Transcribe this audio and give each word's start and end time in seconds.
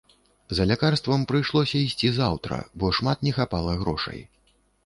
За 0.59 0.63
лякарствам 0.69 1.25
прыйшлося 1.33 1.77
ісці 1.89 2.11
заўтра, 2.17 2.59
бо 2.81 2.93
шмат 3.01 3.23
не 3.29 3.35
хапала 3.39 3.79
грошай. 3.83 4.19